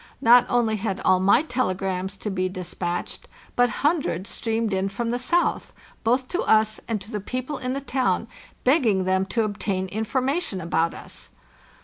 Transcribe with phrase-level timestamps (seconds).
[0.19, 5.19] Not only had all my telegrams to be despatched, but hundreds streamed in from the
[5.19, 8.27] south— both to us and to the people in the town,
[8.63, 11.29] begging them to obtain in formation about us.